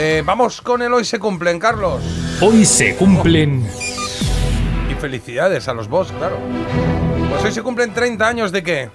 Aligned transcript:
Eh, 0.00 0.22
vamos 0.24 0.60
con 0.60 0.80
el 0.80 0.92
hoy 0.92 1.04
se 1.04 1.18
cumplen, 1.18 1.58
Carlos. 1.58 2.00
Hoy 2.40 2.64
se 2.64 2.94
cumplen. 2.94 3.66
Y 4.88 4.94
felicidades 4.94 5.66
a 5.66 5.74
los 5.74 5.88
boss, 5.88 6.12
claro. 6.12 6.38
Pues 7.30 7.44
hoy 7.44 7.50
se 7.50 7.62
cumplen 7.62 7.92
30 7.92 8.28
años 8.28 8.52
de 8.52 8.62
qué? 8.62 8.90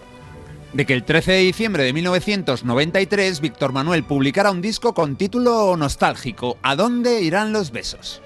de 0.71 0.85
que 0.85 0.93
el 0.93 1.03
13 1.03 1.33
de 1.33 1.37
diciembre 1.39 1.83
de 1.83 1.93
1993 1.93 3.41
Víctor 3.41 3.73
Manuel 3.73 4.05
publicara 4.05 4.49
un 4.49 4.61
disco 4.61 4.95
con 4.95 5.17
título 5.17 5.77
nostálgico 5.77 6.57
¿A 6.63 6.75
dónde 6.75 7.21
irán 7.21 7.53
los 7.53 7.71
besos? 7.71 8.23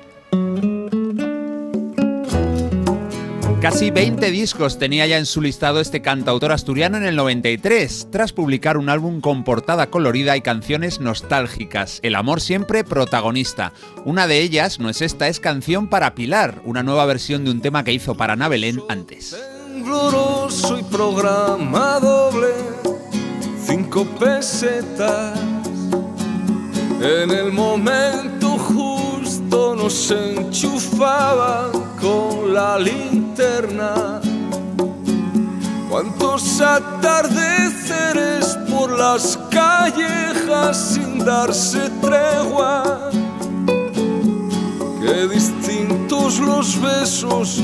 Casi 3.62 3.92
20 3.92 4.32
discos 4.32 4.78
tenía 4.78 5.08
ya 5.08 5.18
en 5.18 5.26
su 5.26 5.42
listado 5.42 5.80
este 5.80 6.02
cantautor 6.02 6.52
asturiano 6.52 6.98
en 6.98 7.06
el 7.06 7.16
93, 7.16 8.08
tras 8.12 8.32
publicar 8.32 8.78
un 8.78 8.90
álbum 8.90 9.20
con 9.20 9.44
portada 9.44 9.88
colorida 9.88 10.38
y 10.38 10.42
canciones 10.42 11.00
nostálgicas, 11.00 12.00
El 12.04 12.16
amor 12.16 12.40
siempre 12.40 12.84
protagonista. 12.84 13.74
Una 14.06 14.28
de 14.28 14.42
ellas, 14.42 14.80
no 14.80 14.90
es 14.90 15.02
esta, 15.02 15.28
es 15.28 15.40
Canción 15.40 15.88
para 15.88 16.14
Pilar, 16.14 16.62
una 16.66 16.84
nueva 16.84 17.06
versión 17.06 17.46
de 17.46 17.52
un 17.52 17.62
tema 17.62 17.84
que 17.84 17.94
hizo 17.94 18.16
para 18.16 18.34
Ana 18.34 18.48
Belén 18.48 18.82
antes 18.90 19.36
y 20.78 20.84
programa 20.84 22.00
doble, 22.00 22.48
cinco 23.66 24.06
pesetas. 24.20 25.40
En 27.00 27.32
el 27.32 27.52
momento 27.52 28.58
justo 28.58 29.76
nos 29.76 30.12
enchufaban 30.12 31.72
con 32.02 32.54
la 32.54 32.80
linterna. 32.80 33.27
Cuántos 35.88 36.60
atardeceres 36.60 38.58
por 38.68 38.98
las 38.98 39.38
callejas 39.52 40.76
sin 40.76 41.20
darse 41.20 41.88
tregua. 42.02 43.12
Qué 45.02 45.28
distintos 45.28 46.40
los 46.40 46.82
besos 46.82 47.62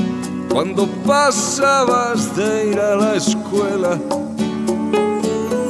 cuando 0.48 0.86
pasabas 1.04 2.36
de 2.36 2.68
ir 2.68 2.78
a 2.78 2.94
la 2.94 3.14
escuela. 3.16 3.98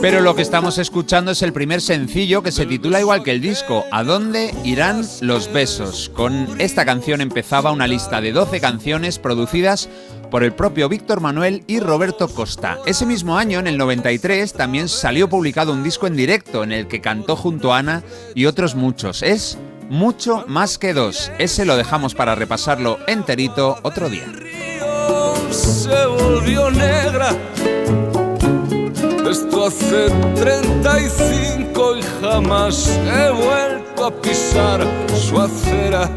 Pero 0.04 0.20
lo 0.20 0.34
que 0.36 0.42
estamos 0.42 0.76
escuchando 0.76 1.30
es 1.30 1.40
el 1.40 1.54
primer 1.54 1.80
sencillo 1.80 2.42
que 2.42 2.52
se 2.52 2.66
titula 2.66 3.00
igual 3.00 3.22
que 3.22 3.30
el 3.30 3.40
disco, 3.40 3.86
¿A 3.90 4.04
dónde 4.04 4.54
irán 4.62 5.02
los 5.22 5.50
besos? 5.50 6.10
Con 6.14 6.60
esta 6.60 6.84
canción 6.84 7.22
empezaba 7.22 7.72
una 7.72 7.86
lista 7.86 8.20
de 8.20 8.32
12 8.32 8.60
canciones 8.60 9.18
producidas 9.18 9.88
por 10.30 10.44
el 10.44 10.52
propio 10.52 10.90
Víctor 10.90 11.22
Manuel 11.22 11.64
y 11.66 11.80
Roberto 11.80 12.28
Costa. 12.28 12.80
Ese 12.84 13.06
mismo 13.06 13.38
año, 13.38 13.60
en 13.60 13.66
el 13.66 13.78
93, 13.78 14.52
también 14.52 14.90
salió 14.90 15.30
publicado 15.30 15.72
un 15.72 15.82
disco 15.82 16.06
en 16.06 16.16
directo 16.16 16.64
en 16.64 16.72
el 16.72 16.86
que 16.86 17.00
cantó 17.00 17.34
junto 17.34 17.72
a 17.72 17.78
Ana 17.78 18.02
y 18.34 18.44
otros 18.44 18.74
muchos. 18.74 19.22
Es 19.22 19.56
mucho 19.88 20.44
más 20.46 20.76
que 20.76 20.92
dos. 20.92 21.32
Ese 21.38 21.64
lo 21.64 21.78
dejamos 21.78 22.14
para 22.14 22.34
repasarlo 22.34 22.98
enterito 23.06 23.78
otro 23.82 24.10
día 24.10 24.26
se 25.54 26.06
volvió 26.06 26.70
negra. 26.70 27.36
Esto 29.34 29.66
hace 29.66 30.10
35 30.36 31.96
y 31.96 32.02
jamás 32.20 32.88
he 32.88 33.30
vuelto 33.30 34.04
a 34.06 34.10
pisar 34.22 34.80
su 35.12 35.40
acera. 35.40 36.08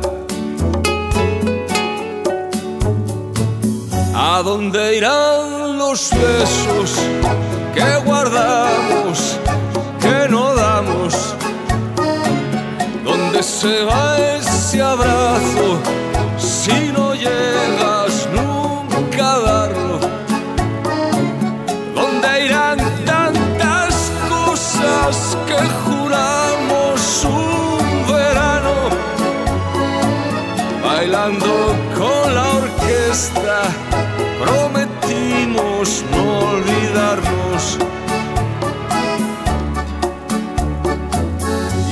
¿A 4.13 4.43
dónde 4.43 4.97
irán 4.97 5.79
los 5.79 6.11
besos 6.11 6.91
que 7.73 7.89
guardamos, 8.05 9.39
que 9.99 10.29
no 10.29 10.53
damos? 10.53 11.33
¿Dónde 13.03 13.41
se 13.41 13.83
va 13.83 14.15
ese 14.37 14.79
abrazo 14.79 15.96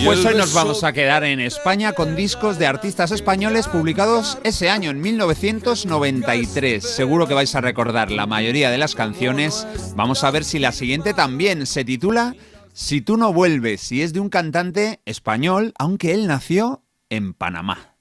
Pues 0.06 0.24
hoy 0.24 0.36
nos 0.36 0.54
vamos 0.54 0.84
a 0.84 0.94
quedar 0.94 1.24
en 1.24 1.40
España 1.40 1.94
con 1.94 2.16
discos 2.16 2.60
de 2.60 2.68
artistas 2.68 3.10
españoles 3.10 3.68
publicados 3.68 4.38
ese 4.44 4.70
año, 4.70 4.92
en 4.92 5.02
1993. 5.02 6.84
Seguro 6.84 7.28
que 7.28 7.34
vais 7.34 7.56
a 7.56 7.62
recordar 7.62 8.12
la 8.12 8.28
mayoría 8.28 8.70
de 8.70 8.78
las 8.78 8.94
canciones. 8.94 9.66
Vamos 9.96 10.24
a 10.24 10.30
ver 10.30 10.44
si 10.44 10.60
la 10.60 10.74
siguiente 10.74 11.16
también 11.16 11.66
se 11.66 11.84
titula 11.84 12.36
Si 12.72 13.02
tú 13.02 13.18
no 13.18 13.34
vuelves 13.34 13.92
y 13.92 14.04
es 14.04 14.14
de 14.14 14.20
un 14.20 14.30
cantante 14.30 15.02
español, 15.06 15.74
aunque 15.80 16.14
él 16.14 16.28
nació 16.28 16.84
en 17.10 17.34
Panamá. 17.34 17.95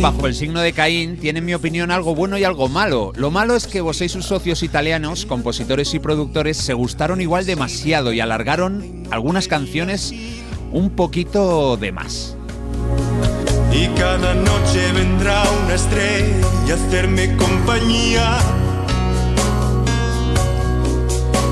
Bajo 0.00 0.26
el 0.26 0.34
signo 0.34 0.60
de 0.60 0.72
Caín, 0.72 1.16
tiene 1.16 1.38
en 1.38 1.44
mi 1.44 1.54
opinión 1.54 1.90
algo 1.90 2.14
bueno 2.14 2.38
y 2.38 2.44
algo 2.44 2.68
malo. 2.68 3.12
Lo 3.16 3.30
malo 3.30 3.56
es 3.56 3.66
que 3.66 3.80
vos 3.80 4.00
y 4.00 4.08
sus 4.08 4.26
socios 4.26 4.62
italianos, 4.62 5.26
compositores 5.26 5.94
y 5.94 5.98
productores, 5.98 6.56
se 6.56 6.74
gustaron 6.74 7.20
igual 7.20 7.46
demasiado 7.46 8.12
y 8.12 8.20
alargaron 8.20 9.04
algunas 9.10 9.48
canciones 9.48 10.12
un 10.72 10.90
poquito 10.90 11.76
de 11.76 11.92
más. 11.92 12.36
Y 13.72 13.88
cada 13.98 14.34
noche 14.34 14.92
vendrá 14.92 15.44
una 15.64 15.74
estrella 15.74 16.46
a 16.70 16.74
hacerme 16.74 17.36
compañía. 17.36 18.38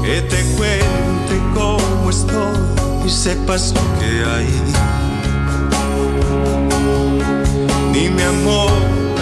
Que 0.02 0.20
te 0.22 0.42
cuente 0.56 1.40
cómo 1.54 2.10
estoy 2.10 3.06
y 3.06 3.10
sepas 3.10 3.74
lo 3.74 4.00
que 4.00 4.24
hay. 4.24 4.46
Dime 7.94 8.24
amor, 8.24 8.72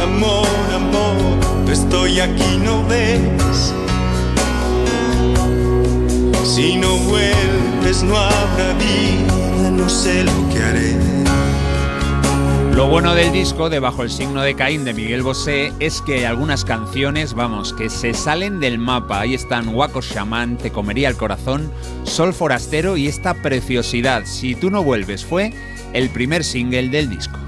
amor, 0.02 0.48
amor, 0.74 1.70
estoy 1.70 2.20
aquí, 2.20 2.56
no 2.56 2.82
ves. 2.88 3.74
Si 6.42 6.76
no 6.76 6.96
vuelves 6.96 8.02
no 8.02 8.16
habrá 8.16 8.72
vida, 8.78 9.70
no 9.70 9.90
sé 9.90 10.24
lo 10.24 10.48
que 10.50 10.62
haré. 10.62 10.96
Lo 12.74 12.88
bueno 12.88 13.14
del 13.14 13.30
disco 13.30 13.68
de 13.68 13.78
Bajo 13.78 14.04
el 14.04 14.10
signo 14.10 14.40
de 14.40 14.54
Caín 14.54 14.86
de 14.86 14.94
Miguel 14.94 15.22
Bosé 15.22 15.74
es 15.78 16.00
que 16.00 16.26
algunas 16.26 16.64
canciones, 16.64 17.34
vamos, 17.34 17.74
que 17.74 17.90
se 17.90 18.14
salen 18.14 18.58
del 18.58 18.78
mapa. 18.78 19.20
Ahí 19.20 19.34
están 19.34 19.74
Waco 19.74 20.00
Shaman, 20.00 20.56
Te 20.56 20.72
comería 20.72 21.10
el 21.10 21.16
corazón, 21.18 21.70
Sol 22.04 22.32
forastero 22.32 22.96
y 22.96 23.06
esta 23.06 23.34
preciosidad, 23.34 24.22
Si 24.24 24.54
tú 24.54 24.70
no 24.70 24.82
vuelves, 24.82 25.26
fue 25.26 25.52
el 25.92 26.08
primer 26.08 26.42
single 26.42 26.88
del 26.88 27.10
disco. 27.10 27.38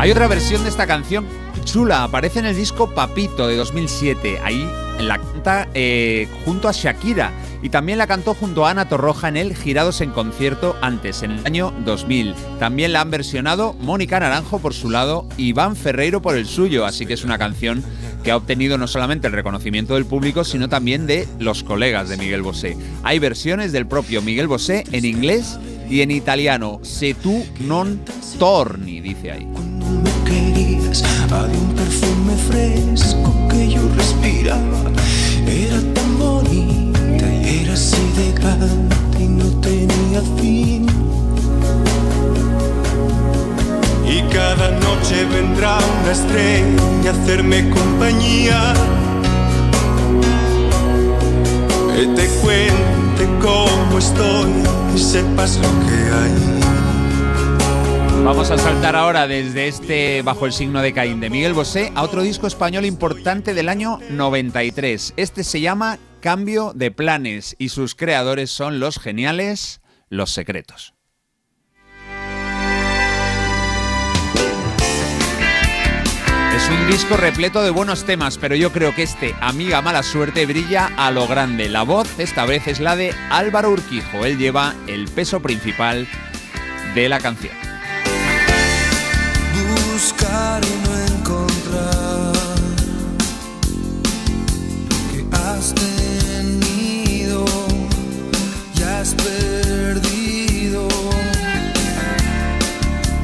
Hay 0.00 0.10
otra 0.10 0.28
versión 0.28 0.62
de 0.62 0.70
esta 0.70 0.86
canción 0.86 1.26
chula, 1.66 2.04
aparece 2.04 2.38
en 2.38 2.46
el 2.46 2.56
disco 2.56 2.94
Papito 2.94 3.46
de 3.46 3.56
2007. 3.56 4.38
Ahí 4.42 4.66
la 4.98 5.18
canta 5.18 5.68
eh, 5.74 6.26
junto 6.46 6.68
a 6.68 6.72
Shakira 6.72 7.32
y 7.62 7.68
también 7.68 7.98
la 7.98 8.06
cantó 8.06 8.32
junto 8.32 8.64
a 8.64 8.70
Ana 8.70 8.88
Torroja 8.88 9.28
en 9.28 9.36
el 9.36 9.54
Girados 9.54 10.00
en 10.00 10.12
concierto 10.12 10.74
antes, 10.80 11.22
en 11.22 11.32
el 11.32 11.46
año 11.46 11.74
2000. 11.84 12.34
También 12.58 12.94
la 12.94 13.02
han 13.02 13.10
versionado 13.10 13.74
Mónica 13.74 14.18
Naranjo 14.18 14.58
por 14.58 14.72
su 14.72 14.88
lado 14.88 15.28
y 15.36 15.48
Iván 15.48 15.76
Ferreiro 15.76 16.22
por 16.22 16.34
el 16.34 16.46
suyo, 16.46 16.86
así 16.86 17.04
que 17.04 17.12
es 17.12 17.22
una 17.22 17.36
canción 17.36 17.84
que 18.24 18.30
ha 18.30 18.38
obtenido 18.38 18.78
no 18.78 18.86
solamente 18.86 19.26
el 19.26 19.34
reconocimiento 19.34 19.96
del 19.96 20.06
público, 20.06 20.44
sino 20.44 20.70
también 20.70 21.06
de 21.06 21.28
los 21.38 21.62
colegas 21.62 22.08
de 22.08 22.16
Miguel 22.16 22.40
Bosé. 22.40 22.74
Hay 23.02 23.18
versiones 23.18 23.70
del 23.72 23.86
propio 23.86 24.22
Miguel 24.22 24.48
Bosé 24.48 24.82
en 24.92 25.04
inglés 25.04 25.58
y 25.90 26.00
en 26.00 26.10
italiano. 26.10 26.80
Se 26.80 27.12
tu 27.12 27.44
non 27.60 28.00
torni, 28.38 29.02
dice 29.02 29.32
ahí 29.32 29.69
queridas, 30.30 31.02
había 31.30 31.58
un 31.58 31.72
perfume 31.74 32.34
fresco 32.48 33.34
que 33.50 33.68
yo 33.68 33.82
respiraba. 33.96 34.82
Era 35.46 35.78
tan 35.94 36.18
bonita 36.18 37.26
y 37.28 37.62
era 37.64 37.74
así 37.74 38.02
de 38.16 38.32
grande 38.40 38.96
y 39.18 39.26
no 39.26 39.46
tenía 39.60 40.20
fin. 40.38 40.86
Y 44.06 44.22
cada 44.32 44.70
noche 44.86 45.24
vendrá 45.34 45.78
una 46.00 46.12
estrella 46.12 47.10
a 47.10 47.22
hacerme 47.22 47.68
compañía. 47.70 48.74
Que 51.94 52.06
te 52.16 52.26
cuente 52.40 53.22
cómo 53.42 53.98
estoy 53.98 54.50
y 54.94 54.98
sepas 54.98 55.58
lo 55.58 55.69
Vamos 58.50 58.66
a 58.66 58.72
saltar 58.72 58.96
ahora 58.96 59.28
desde 59.28 59.68
este 59.68 60.22
Bajo 60.22 60.44
el 60.44 60.52
signo 60.52 60.82
de 60.82 60.92
Caín 60.92 61.20
de 61.20 61.30
Miguel 61.30 61.52
Bosé 61.52 61.92
a 61.94 62.02
otro 62.02 62.22
disco 62.22 62.48
español 62.48 62.84
importante 62.84 63.54
del 63.54 63.68
año 63.68 64.00
93. 64.10 65.14
Este 65.16 65.44
se 65.44 65.60
llama 65.60 66.00
Cambio 66.18 66.72
de 66.74 66.90
Planes 66.90 67.54
y 67.60 67.68
sus 67.68 67.94
creadores 67.94 68.50
son 68.50 68.80
los 68.80 68.98
geniales 68.98 69.80
Los 70.08 70.32
Secretos. 70.32 70.94
Es 76.56 76.68
un 76.68 76.88
disco 76.88 77.16
repleto 77.16 77.62
de 77.62 77.70
buenos 77.70 78.02
temas, 78.02 78.36
pero 78.36 78.56
yo 78.56 78.72
creo 78.72 78.92
que 78.96 79.04
este 79.04 79.32
Amiga 79.40 79.80
Mala 79.80 80.02
Suerte 80.02 80.44
brilla 80.46 80.90
a 80.96 81.12
lo 81.12 81.28
grande. 81.28 81.68
La 81.68 81.84
voz 81.84 82.18
esta 82.18 82.46
vez 82.46 82.66
es 82.66 82.80
la 82.80 82.96
de 82.96 83.14
Álvaro 83.30 83.70
Urquijo. 83.70 84.24
Él 84.24 84.38
lleva 84.38 84.74
el 84.88 85.06
peso 85.06 85.38
principal 85.38 86.08
de 86.96 87.08
la 87.08 87.20
canción. 87.20 87.69
Buscar 90.20 90.60
y 90.64 90.88
no 90.88 90.98
encontrar 91.16 92.32
que 95.12 95.36
has 95.36 95.74
tenido 95.74 97.44
y 98.78 98.82
has 98.82 99.14
perdido 99.14 100.88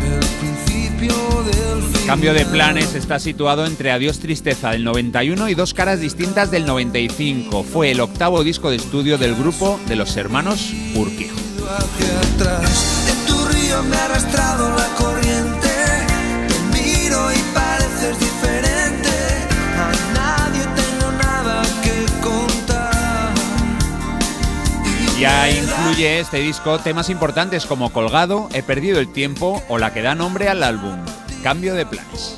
el 0.03 0.27
principio 0.41 1.15
del 1.45 1.83
fin. 1.83 2.07
Cambio 2.07 2.35
de 2.35 2.47
planes 2.47 2.95
está 2.95 3.19
situado 3.19 3.67
entre 3.67 3.91
Adiós 3.93 4.19
Tristeza 4.19 4.71
del 4.71 4.85
91 4.85 5.49
y 5.49 5.55
Dos 5.55 5.75
Caras 5.75 6.01
Distintas 6.01 6.51
del 6.51 6.67
95. 6.67 7.63
Fue 7.63 7.91
el 7.91 8.01
octavo 8.01 8.43
disco 8.43 8.71
de 8.71 8.77
estudio 8.77 9.19
del 9.19 9.35
grupo 9.35 9.79
de 9.87 9.97
los 9.97 10.17
hermanos 10.17 10.73
Urquijo. 10.95 11.37
hacia 11.69 12.21
atrás. 12.21 13.09
En 13.11 13.27
tu 13.27 13.45
río 13.49 13.83
me 13.83 13.97
ha 13.97 14.05
arrastrado 14.07 14.71
la 14.77 14.87
Incluye 25.51 26.19
este 26.19 26.39
disco 26.39 26.79
temas 26.79 27.09
importantes 27.11 27.67
como 27.67 27.91
Colgado, 27.91 28.49
He 28.53 28.63
perdido 28.63 28.99
el 28.99 29.13
tiempo 29.13 29.63
o 29.69 29.79
la 29.79 29.93
que 29.93 30.03
da 30.03 30.15
nombre 30.15 30.49
al 30.49 30.63
álbum, 30.63 30.97
Cambio 31.43 31.75
de 31.75 31.87
planes. 31.87 32.35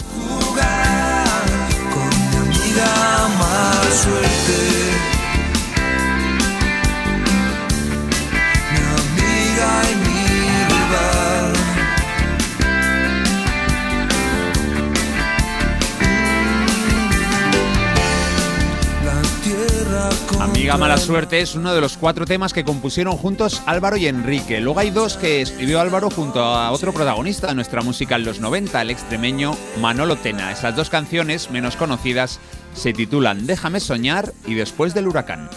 Amiga 20.68 20.86
Mala 20.86 20.98
Suerte 20.98 21.40
es 21.40 21.54
uno 21.54 21.72
de 21.72 21.80
los 21.80 21.96
cuatro 21.96 22.26
temas 22.26 22.52
que 22.52 22.62
compusieron 22.62 23.16
juntos 23.16 23.62
Álvaro 23.64 23.96
y 23.96 24.06
Enrique. 24.06 24.60
Luego 24.60 24.80
hay 24.80 24.90
dos 24.90 25.16
que 25.16 25.40
escribió 25.40 25.80
Álvaro 25.80 26.10
junto 26.10 26.42
a 26.42 26.70
otro 26.72 26.92
protagonista 26.92 27.46
de 27.46 27.54
nuestra 27.54 27.80
música 27.80 28.16
en 28.16 28.26
los 28.26 28.40
90, 28.40 28.82
el 28.82 28.90
extremeño 28.90 29.56
Manolo 29.80 30.16
Tena. 30.16 30.52
Esas 30.52 30.76
dos 30.76 30.90
canciones, 30.90 31.50
menos 31.50 31.74
conocidas, 31.76 32.38
se 32.74 32.92
titulan 32.92 33.46
Déjame 33.46 33.80
soñar 33.80 34.34
y 34.46 34.56
Después 34.56 34.92
del 34.92 35.08
huracán. 35.08 35.48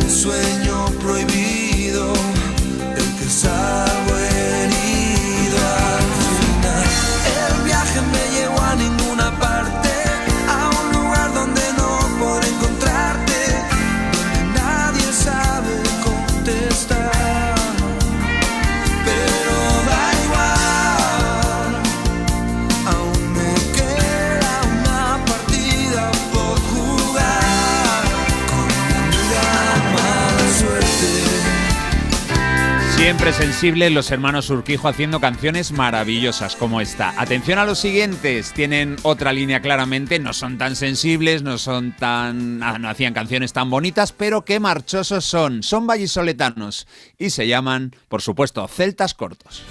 un 0.00 0.10
sueño 0.10 0.85
Siempre 33.06 33.32
sensibles 33.32 33.92
los 33.92 34.10
hermanos 34.10 34.50
Urquijo 34.50 34.88
haciendo 34.88 35.20
canciones 35.20 35.70
maravillosas 35.70 36.56
como 36.56 36.80
esta. 36.80 37.14
Atención 37.20 37.60
a 37.60 37.64
los 37.64 37.78
siguientes, 37.78 38.52
tienen 38.52 38.96
otra 39.04 39.32
línea 39.32 39.62
claramente, 39.62 40.18
no 40.18 40.32
son 40.32 40.58
tan 40.58 40.74
sensibles, 40.74 41.44
no 41.44 41.56
son 41.56 41.94
tan... 41.94 42.60
ah, 42.64 42.80
no 42.80 42.88
hacían 42.88 43.14
canciones 43.14 43.52
tan 43.52 43.70
bonitas, 43.70 44.10
pero 44.10 44.44
qué 44.44 44.58
marchosos 44.58 45.24
son. 45.24 45.62
Son 45.62 45.86
vallisoletanos 45.86 46.88
y 47.16 47.30
se 47.30 47.46
llaman, 47.46 47.94
por 48.08 48.22
supuesto, 48.22 48.66
Celtas 48.66 49.14
Cortos. 49.14 49.62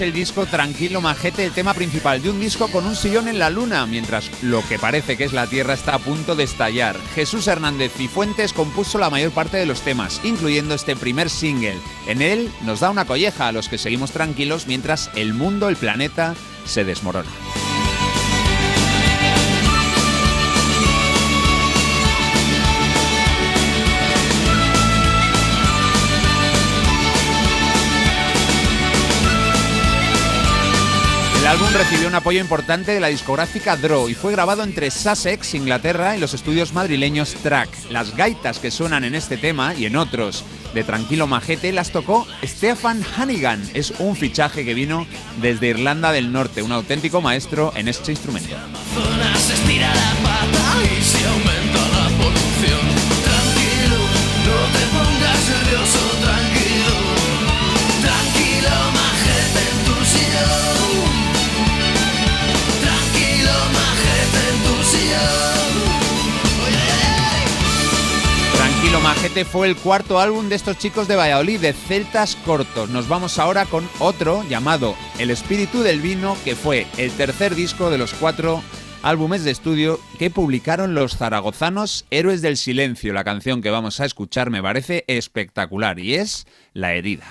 Es 0.00 0.06
el 0.06 0.12
disco 0.14 0.46
Tranquilo 0.46 1.00
Majete, 1.00 1.44
el 1.44 1.52
tema 1.52 1.74
principal 1.74 2.22
de 2.22 2.30
un 2.30 2.40
disco 2.40 2.68
con 2.68 2.86
un 2.86 2.96
sillón 2.96 3.28
en 3.28 3.38
la 3.38 3.50
luna, 3.50 3.84
mientras 3.86 4.30
lo 4.42 4.66
que 4.66 4.78
parece 4.78 5.16
que 5.16 5.24
es 5.24 5.32
la 5.32 5.46
Tierra 5.46 5.74
está 5.74 5.94
a 5.94 5.98
punto 5.98 6.34
de 6.34 6.44
estallar. 6.44 6.96
Jesús 7.14 7.46
Hernández 7.46 7.92
y 8.00 8.08
Fuentes 8.08 8.52
compuso 8.52 8.98
la 8.98 9.10
mayor 9.10 9.32
parte 9.32 9.58
de 9.58 9.66
los 9.66 9.82
temas, 9.82 10.20
incluyendo 10.24 10.74
este 10.74 10.96
primer 10.96 11.28
single. 11.28 11.78
En 12.06 12.22
él 12.22 12.50
nos 12.62 12.80
da 12.80 12.90
una 12.90 13.04
colleja 13.04 13.48
a 13.48 13.52
los 13.52 13.68
que 13.68 13.78
seguimos 13.78 14.12
tranquilos 14.12 14.66
mientras 14.66 15.10
el 15.16 15.34
mundo, 15.34 15.68
el 15.68 15.76
planeta, 15.76 16.34
se 16.64 16.84
desmorona. 16.84 17.30
Recibió 31.74 32.08
un 32.08 32.14
apoyo 32.14 32.40
importante 32.40 32.92
de 32.92 33.00
la 33.00 33.08
discográfica 33.08 33.76
Draw 33.76 34.08
y 34.08 34.14
fue 34.14 34.32
grabado 34.32 34.62
entre 34.62 34.90
Sussex, 34.90 35.54
Inglaterra, 35.54 36.16
y 36.16 36.20
los 36.20 36.34
estudios 36.34 36.72
madrileños 36.72 37.34
Track. 37.42 37.68
Las 37.90 38.16
gaitas 38.16 38.58
que 38.58 38.70
suenan 38.70 39.04
en 39.04 39.14
este 39.14 39.36
tema 39.36 39.74
y 39.74 39.86
en 39.86 39.96
otros 39.96 40.44
de 40.74 40.84
Tranquilo 40.84 41.26
Majete 41.26 41.72
las 41.72 41.90
tocó 41.90 42.26
Stefan 42.42 43.04
Hannigan. 43.16 43.62
Es 43.74 43.92
un 43.98 44.16
fichaje 44.16 44.64
que 44.64 44.74
vino 44.74 45.06
desde 45.40 45.68
Irlanda 45.68 46.12
del 46.12 46.32
Norte, 46.32 46.62
un 46.62 46.72
auténtico 46.72 47.20
maestro 47.20 47.72
en 47.76 47.88
este 47.88 48.12
instrumento. 48.12 48.56
Majete 69.20 69.44
fue 69.44 69.68
el 69.68 69.76
cuarto 69.76 70.18
álbum 70.18 70.48
de 70.48 70.54
estos 70.54 70.78
chicos 70.78 71.06
de 71.06 71.14
Valladolid, 71.14 71.60
de 71.60 71.74
Celtas 71.74 72.36
Cortos. 72.36 72.88
Nos 72.88 73.06
vamos 73.06 73.38
ahora 73.38 73.66
con 73.66 73.86
otro 73.98 74.42
llamado 74.48 74.96
El 75.18 75.30
Espíritu 75.30 75.82
del 75.82 76.00
Vino, 76.00 76.38
que 76.42 76.56
fue 76.56 76.86
el 76.96 77.10
tercer 77.10 77.54
disco 77.54 77.90
de 77.90 77.98
los 77.98 78.14
cuatro 78.14 78.62
álbumes 79.02 79.44
de 79.44 79.50
estudio 79.50 80.00
que 80.18 80.30
publicaron 80.30 80.94
los 80.94 81.18
zaragozanos 81.18 82.06
Héroes 82.10 82.40
del 82.40 82.56
Silencio. 82.56 83.12
La 83.12 83.22
canción 83.22 83.60
que 83.60 83.68
vamos 83.68 84.00
a 84.00 84.06
escuchar 84.06 84.48
me 84.48 84.62
parece 84.62 85.04
espectacular 85.06 85.98
y 85.98 86.14
es 86.14 86.46
La 86.72 86.94
herida. 86.94 87.26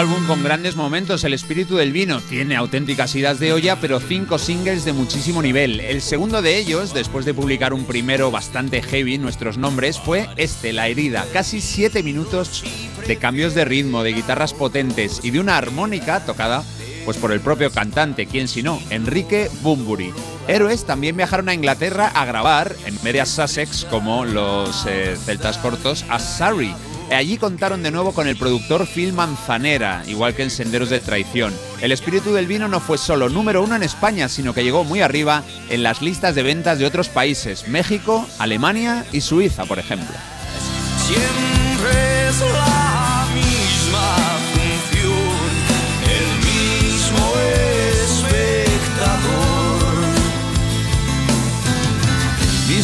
Álbum 0.00 0.26
con 0.26 0.42
grandes 0.42 0.76
momentos, 0.76 1.24
el 1.24 1.34
espíritu 1.34 1.76
del 1.76 1.92
vino. 1.92 2.22
Tiene 2.22 2.56
auténticas 2.56 3.14
idas 3.14 3.38
de 3.38 3.52
olla, 3.52 3.76
pero 3.76 4.00
cinco 4.00 4.38
singles 4.38 4.86
de 4.86 4.94
muchísimo 4.94 5.42
nivel. 5.42 5.78
El 5.80 6.00
segundo 6.00 6.40
de 6.40 6.56
ellos, 6.56 6.94
después 6.94 7.26
de 7.26 7.34
publicar 7.34 7.74
un 7.74 7.84
primero 7.84 8.30
bastante 8.30 8.80
heavy, 8.80 9.18
nuestros 9.18 9.58
nombres, 9.58 9.98
fue 9.98 10.26
este, 10.38 10.72
La 10.72 10.88
herida. 10.88 11.26
Casi 11.34 11.60
siete 11.60 12.02
minutos 12.02 12.64
de 13.06 13.16
cambios 13.18 13.54
de 13.54 13.66
ritmo, 13.66 14.02
de 14.02 14.14
guitarras 14.14 14.54
potentes 14.54 15.20
y 15.22 15.32
de 15.32 15.40
una 15.40 15.58
armónica 15.58 16.24
tocada 16.24 16.64
pues 17.04 17.18
por 17.18 17.30
el 17.30 17.40
propio 17.40 17.70
cantante, 17.70 18.24
quien 18.24 18.48
si 18.48 18.62
no, 18.62 18.80
Enrique 18.88 19.50
Bunbury. 19.60 20.14
Héroes 20.48 20.86
también 20.86 21.14
viajaron 21.14 21.50
a 21.50 21.54
Inglaterra 21.54 22.08
a 22.08 22.24
grabar 22.24 22.74
en 22.86 22.96
medias 23.02 23.28
Sussex 23.28 23.84
como 23.84 24.24
los 24.24 24.86
eh, 24.86 25.14
celtas 25.26 25.58
cortos 25.58 26.06
a 26.08 26.18
Surrey. 26.18 26.74
Allí 27.10 27.36
contaron 27.38 27.82
de 27.82 27.90
nuevo 27.90 28.12
con 28.12 28.28
el 28.28 28.36
productor 28.36 28.86
Phil 28.86 29.12
Manzanera, 29.12 30.02
igual 30.06 30.34
que 30.34 30.42
en 30.42 30.50
Senderos 30.50 30.90
de 30.90 31.00
Traición. 31.00 31.52
El 31.80 31.92
espíritu 31.92 32.32
del 32.32 32.46
vino 32.46 32.68
no 32.68 32.80
fue 32.80 32.98
solo 32.98 33.28
número 33.28 33.62
uno 33.62 33.76
en 33.76 33.82
España, 33.82 34.28
sino 34.28 34.54
que 34.54 34.64
llegó 34.64 34.84
muy 34.84 35.00
arriba 35.00 35.42
en 35.68 35.82
las 35.82 36.02
listas 36.02 36.34
de 36.34 36.42
ventas 36.42 36.78
de 36.78 36.86
otros 36.86 37.08
países, 37.08 37.68
México, 37.68 38.26
Alemania 38.38 39.04
y 39.12 39.20
Suiza, 39.20 39.64
por 39.64 39.78
ejemplo. 39.78 40.14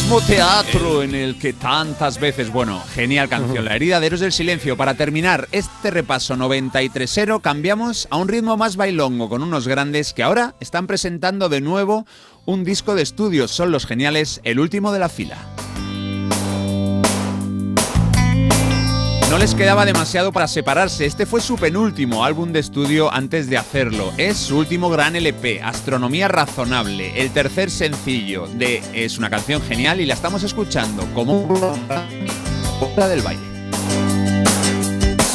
Mismo 0.07 0.21
teatro 0.21 1.03
en 1.03 1.13
el 1.13 1.37
que 1.37 1.51
tantas 1.51 2.17
veces, 2.17 2.49
bueno, 2.49 2.81
genial 2.93 3.27
canción, 3.27 3.65
La 3.65 3.75
herida 3.75 3.99
de 3.99 4.07
Héroes 4.07 4.21
del 4.21 4.31
Silencio. 4.31 4.77
Para 4.77 4.93
terminar 4.93 5.49
este 5.51 5.91
repaso 5.91 6.37
93ero, 6.37 7.41
cambiamos 7.41 8.07
a 8.09 8.15
un 8.15 8.29
ritmo 8.29 8.55
más 8.55 8.77
bailongo 8.77 9.27
con 9.27 9.43
unos 9.43 9.67
grandes 9.67 10.13
que 10.13 10.23
ahora 10.23 10.55
están 10.61 10.87
presentando 10.87 11.49
de 11.49 11.59
nuevo 11.59 12.05
un 12.45 12.63
disco 12.63 12.95
de 12.95 13.01
estudios. 13.01 13.51
Son 13.51 13.73
los 13.73 13.85
geniales 13.85 14.39
El 14.45 14.61
último 14.61 14.93
de 14.93 14.99
la 14.99 15.09
fila. 15.09 15.39
No 19.37 19.41
les 19.41 19.53
quedaba 19.53 19.85
demasiado 19.85 20.31
para 20.31 20.47
separarse. 20.47 21.05
Este 21.05 21.27
fue 21.27 21.41
su 21.41 21.57
penúltimo 21.57 22.25
álbum 22.25 22.51
de 22.51 22.59
estudio 22.59 23.13
antes 23.13 23.47
de 23.47 23.55
hacerlo. 23.55 24.11
Es 24.17 24.35
su 24.35 24.57
último 24.57 24.89
gran 24.89 25.15
LP, 25.15 25.61
Astronomía 25.61 26.27
Razonable, 26.27 27.21
el 27.21 27.29
tercer 27.29 27.69
sencillo 27.69 28.47
de 28.47 28.81
Es 28.95 29.19
una 29.19 29.29
canción 29.29 29.61
genial 29.61 30.01
y 30.01 30.07
la 30.07 30.15
estamos 30.15 30.41
escuchando 30.41 31.05
como 31.13 31.47
otra 32.81 33.07
del 33.07 33.21
baile. 33.21 33.43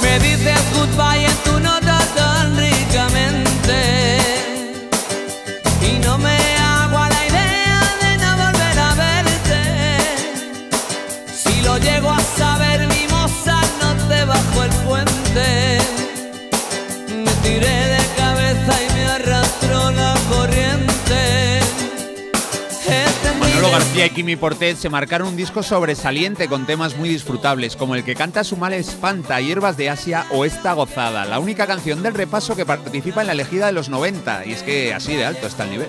Me 0.02 0.18
dices 0.18 0.60
goodbye 0.74 1.24
en 1.24 1.36
tu 1.44 1.60
nota 1.60 2.00
tan 2.16 2.56
ricamente 2.56 4.11
García 23.82 24.06
y 24.06 24.10
Kimi 24.10 24.36
Portet 24.36 24.76
se 24.76 24.88
marcaron 24.88 25.26
un 25.26 25.36
disco 25.36 25.60
sobresaliente 25.64 26.46
con 26.46 26.66
temas 26.66 26.96
muy 26.96 27.08
disfrutables, 27.08 27.74
como 27.74 27.96
el 27.96 28.04
que 28.04 28.14
canta 28.14 28.44
Su 28.44 28.56
mal 28.56 28.72
espanta, 28.74 29.40
Hierbas 29.40 29.76
de 29.76 29.90
Asia 29.90 30.24
o 30.30 30.44
Esta 30.44 30.72
gozada, 30.72 31.24
la 31.24 31.40
única 31.40 31.66
canción 31.66 32.00
del 32.00 32.14
repaso 32.14 32.54
que 32.54 32.64
participa 32.64 33.22
en 33.22 33.26
la 33.26 33.32
elegida 33.32 33.66
de 33.66 33.72
los 33.72 33.88
90, 33.88 34.46
y 34.46 34.52
es 34.52 34.62
que 34.62 34.94
así 34.94 35.16
de 35.16 35.24
alto 35.24 35.48
está 35.48 35.64
el 35.64 35.70
nivel. 35.70 35.88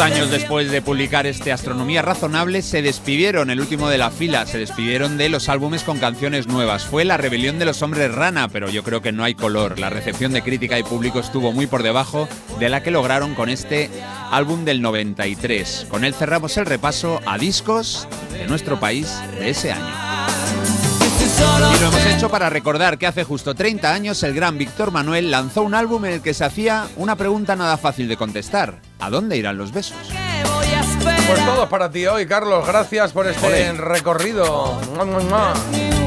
Años 0.00 0.30
después 0.30 0.70
de 0.70 0.80
publicar 0.80 1.26
este 1.26 1.52
Astronomía 1.52 2.00
Razonable, 2.00 2.62
se 2.62 2.80
despidieron, 2.80 3.50
el 3.50 3.60
último 3.60 3.90
de 3.90 3.98
la 3.98 4.10
fila, 4.10 4.46
se 4.46 4.56
despidieron 4.56 5.18
de 5.18 5.28
los 5.28 5.50
álbumes 5.50 5.82
con 5.82 5.98
canciones 5.98 6.46
nuevas. 6.46 6.86
Fue 6.86 7.04
La 7.04 7.18
Rebelión 7.18 7.58
de 7.58 7.66
los 7.66 7.82
Hombres 7.82 8.10
Rana, 8.14 8.48
pero 8.48 8.70
yo 8.70 8.82
creo 8.82 9.02
que 9.02 9.12
no 9.12 9.24
hay 9.24 9.34
color. 9.34 9.78
La 9.78 9.90
recepción 9.90 10.32
de 10.32 10.40
crítica 10.40 10.78
y 10.78 10.84
público 10.84 11.20
estuvo 11.20 11.52
muy 11.52 11.66
por 11.66 11.82
debajo 11.82 12.28
de 12.58 12.70
la 12.70 12.82
que 12.82 12.90
lograron 12.90 13.34
con 13.34 13.50
este 13.50 13.90
álbum 14.30 14.64
del 14.64 14.80
93. 14.80 15.86
Con 15.90 16.04
él 16.04 16.14
cerramos 16.14 16.56
el 16.56 16.64
repaso 16.64 17.20
a 17.26 17.36
discos 17.36 18.08
de 18.32 18.46
nuestro 18.46 18.80
país 18.80 19.14
de 19.38 19.50
ese 19.50 19.72
año. 19.72 19.94
Y 21.76 21.80
lo 21.80 21.88
hemos 21.88 22.06
hecho 22.06 22.30
para 22.30 22.48
recordar 22.48 22.96
que 22.96 23.06
hace 23.06 23.24
justo 23.24 23.54
30 23.54 23.92
años 23.92 24.22
el 24.22 24.32
gran 24.32 24.56
Víctor 24.56 24.92
Manuel 24.92 25.30
lanzó 25.30 25.60
un 25.60 25.74
álbum 25.74 26.06
en 26.06 26.14
el 26.14 26.22
que 26.22 26.32
se 26.32 26.44
hacía 26.44 26.86
una 26.96 27.16
pregunta 27.16 27.54
nada 27.54 27.76
fácil 27.76 28.08
de 28.08 28.16
contestar. 28.16 28.89
¿A 29.00 29.10
dónde 29.10 29.36
irán 29.36 29.56
los 29.56 29.72
besos? 29.72 29.96
Pues 31.26 31.44
todo 31.44 31.68
para 31.68 31.90
ti 31.90 32.06
hoy, 32.06 32.26
Carlos. 32.26 32.66
Gracias 32.66 33.12
por 33.12 33.26
este 33.26 33.72
recorrido. 33.72 34.78
Mua, 34.94 35.04
mua, 35.04 35.20
mua. 35.20 35.99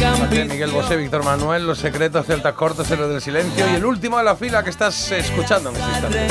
Miguel 0.00 0.70
Bosé, 0.70 0.96
Víctor 0.96 1.24
Manuel, 1.24 1.66
Los 1.66 1.78
Secretos, 1.78 2.24
Celtas 2.24 2.54
Cortos, 2.54 2.90
Héroes 2.90 3.10
del 3.10 3.20
Silencio 3.20 3.70
y 3.70 3.74
el 3.74 3.84
último 3.84 4.16
de 4.16 4.24
la 4.24 4.34
fila 4.34 4.64
que 4.64 4.70
estás 4.70 5.12
escuchando 5.12 5.70
en 5.70 5.76
este. 5.76 6.26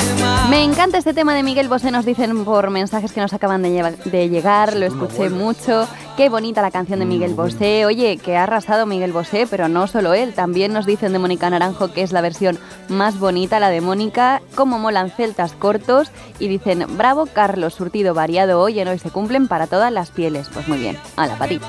Me 0.48 0.64
encanta 0.64 0.98
este 0.98 1.14
tema 1.14 1.34
de 1.34 1.44
Miguel 1.44 1.68
Bosé, 1.68 1.92
nos 1.92 2.04
dicen 2.04 2.44
por 2.44 2.70
mensajes 2.70 3.12
que 3.12 3.20
nos 3.20 3.32
acaban 3.32 3.62
de, 3.62 4.28
llegar, 4.28 4.74
lo 4.74 4.86
escuché 4.86 5.30
mucho. 5.30 5.86
Qué 6.16 6.28
bonita 6.28 6.62
la 6.62 6.72
canción 6.72 6.98
de 6.98 7.06
Miguel 7.06 7.34
Bosé. 7.34 7.86
Oye, 7.86 8.16
que 8.16 8.36
ha 8.36 8.42
arrasado 8.42 8.86
Miguel 8.86 9.12
Bosé, 9.12 9.46
pero 9.48 9.68
no 9.68 9.86
solo 9.86 10.14
él. 10.14 10.34
También 10.34 10.72
nos 10.72 10.84
dicen 10.84 11.12
de 11.12 11.20
Mónica 11.20 11.48
Naranjo 11.48 11.92
que 11.92 12.02
es 12.02 12.10
la 12.10 12.22
versión 12.22 12.58
más 12.88 13.20
bonita, 13.20 13.60
la 13.60 13.70
de 13.70 13.80
Mónica. 13.80 14.42
Cómo 14.56 14.80
molan 14.80 15.12
celtas 15.12 15.52
cortos. 15.52 16.10
Y 16.40 16.48
dicen, 16.48 16.86
bravo 16.96 17.26
Carlos, 17.26 17.74
surtido 17.74 18.14
variado 18.14 18.60
hoy 18.60 18.80
en 18.80 18.88
hoy 18.88 18.98
se 18.98 19.10
cumplen 19.10 19.46
para 19.46 19.68
todas 19.68 19.92
las 19.92 20.10
pieles. 20.10 20.48
Pues 20.52 20.66
muy 20.66 20.78
bien, 20.78 20.98
a 21.16 21.26
la 21.28 21.36
patita. 21.36 21.68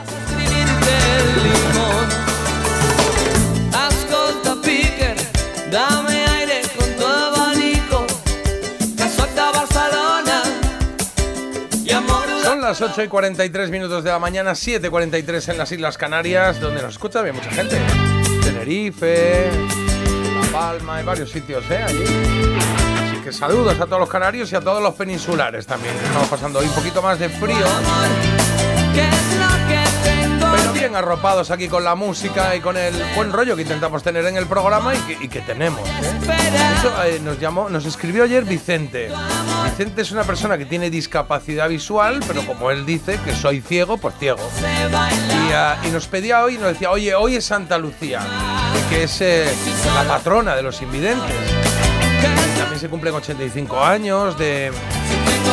Las 12.71 12.79
8 12.79 13.03
y 13.03 13.07
43 13.09 13.69
minutos 13.69 14.01
de 14.01 14.11
la 14.11 14.17
mañana, 14.17 14.55
7 14.55 14.87
y 14.87 14.89
43 14.89 15.49
en 15.49 15.57
las 15.57 15.69
Islas 15.73 15.97
Canarias, 15.97 16.57
donde 16.61 16.81
nos 16.81 16.93
escucha 16.93 17.21
bien 17.21 17.35
mucha 17.35 17.51
gente. 17.51 17.77
Tenerife, 18.41 19.49
La 20.41 20.51
Palma, 20.53 20.95
hay 20.95 21.03
varios 21.03 21.29
sitios, 21.29 21.65
¿eh? 21.69 21.83
Allí. 21.85 22.05
Así 22.05 23.21
que 23.25 23.33
saludos 23.33 23.77
a 23.77 23.85
todos 23.85 23.99
los 23.99 24.07
canarios 24.07 24.49
y 24.53 24.55
a 24.55 24.61
todos 24.61 24.81
los 24.81 24.95
peninsulares 24.95 25.67
también. 25.67 25.93
Estamos 25.97 26.29
pasando 26.29 26.59
hoy 26.59 26.65
un 26.65 26.73
poquito 26.73 27.01
más 27.01 27.19
de 27.19 27.27
frío, 27.27 27.57
¿Qué 28.93 29.01
es 29.01 29.35
lo 29.37 29.67
que 29.67 30.09
tengo 30.09 30.55
pero 30.55 30.71
bien 30.71 30.95
arropados 30.95 31.51
aquí 31.51 31.67
con 31.67 31.83
la 31.83 31.95
música 31.95 32.55
y 32.55 32.61
con 32.61 32.77
el 32.77 32.93
buen 33.15 33.33
rollo 33.33 33.57
que 33.57 33.63
intentamos 33.63 34.01
tener 34.01 34.25
en 34.27 34.37
el 34.37 34.45
programa 34.45 34.95
y 34.95 34.99
que, 34.99 35.25
y 35.25 35.27
que 35.27 35.41
tenemos. 35.41 35.85
¿eh? 35.89 36.73
Hecho, 36.79 37.03
eh, 37.03 37.19
nos 37.21 37.37
llamó, 37.37 37.67
nos 37.69 37.85
escribió 37.85 38.23
ayer 38.23 38.45
Vicente. 38.45 39.09
Vicente 39.81 40.03
es 40.03 40.11
una 40.11 40.23
persona 40.23 40.59
que 40.59 40.65
tiene 40.65 40.91
discapacidad 40.91 41.67
visual, 41.67 42.19
pero 42.27 42.45
como 42.45 42.69
él 42.69 42.85
dice 42.85 43.19
que 43.25 43.33
soy 43.33 43.61
ciego, 43.61 43.97
pues 43.97 44.13
ciego. 44.19 44.37
Y, 44.59 45.53
ah, 45.53 45.75
y 45.83 45.89
nos 45.89 46.05
pedía 46.05 46.43
hoy, 46.43 46.59
nos 46.59 46.73
decía, 46.73 46.91
oye, 46.91 47.15
hoy 47.15 47.37
es 47.37 47.45
Santa 47.45 47.79
Lucía, 47.79 48.19
que 48.91 49.05
es 49.05 49.21
eh, 49.21 49.51
la 49.95 50.03
patrona 50.03 50.55
de 50.55 50.61
los 50.61 50.79
invidentes. 50.83 51.33
También 52.59 52.79
se 52.79 52.89
cumplen 52.89 53.15
85 53.15 53.83
años 53.83 54.37
de 54.37 54.71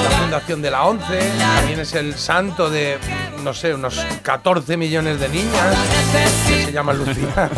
la 0.05 0.11
fundación 0.11 0.61
de 0.61 0.71
la 0.73 0.85
ONCE. 0.85 1.21
También 1.39 1.81
es 1.81 1.95
el 1.95 2.15
santo 2.15 2.69
de, 2.69 2.99
no 3.43 3.55
sé, 3.55 3.73
unos 3.73 4.05
14 4.21 4.77
millones 4.77 5.21
de 5.21 5.29
niñas 5.31 5.75
que 6.47 6.67
se 6.67 6.73
llaman 6.73 6.99
Lucía. 6.99 7.33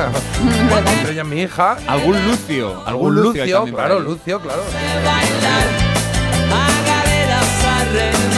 Entre 0.98 1.14
ellas 1.14 1.26
mi 1.26 1.42
hija. 1.42 1.78
Algún 1.88 2.24
Lucio. 2.24 2.80
Algún 2.86 3.16
Lucio, 3.16 3.64
claro. 3.64 3.98
Lucio, 3.98 4.40
claro 4.40 4.62
terreno. 7.92 8.20